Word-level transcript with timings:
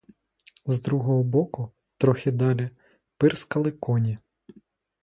З 0.65 0.81
другого 0.81 1.23
боку, 1.23 1.71
трохи 1.97 2.31
далі, 2.31 2.69
пирскали 3.17 3.71
коні. 3.71 4.17